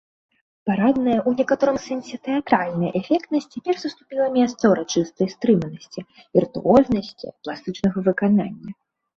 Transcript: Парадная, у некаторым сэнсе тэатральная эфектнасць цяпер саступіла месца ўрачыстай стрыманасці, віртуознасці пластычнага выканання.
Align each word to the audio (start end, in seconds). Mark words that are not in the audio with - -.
Парадная, 0.67 1.17
у 1.31 1.33
некаторым 1.41 1.75
сэнсе 1.87 2.17
тэатральная 2.27 2.89
эфектнасць 3.01 3.47
цяпер 3.57 3.75
саступіла 3.83 4.25
месца 4.39 4.63
ўрачыстай 4.73 5.27
стрыманасці, 5.35 6.01
віртуознасці 6.39 7.27
пластычнага 7.47 7.97
выканання. 8.11 8.71